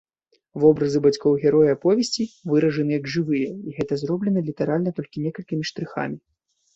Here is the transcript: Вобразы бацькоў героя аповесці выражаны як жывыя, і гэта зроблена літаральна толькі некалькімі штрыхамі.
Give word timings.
Вобразы 0.61 0.99
бацькоў 1.05 1.33
героя 1.43 1.69
аповесці 1.75 2.23
выражаны 2.51 2.91
як 2.99 3.05
жывыя, 3.15 3.49
і 3.67 3.73
гэта 3.77 3.93
зроблена 4.03 4.39
літаральна 4.49 4.95
толькі 5.01 5.23
некалькімі 5.27 5.63
штрыхамі. 5.73 6.17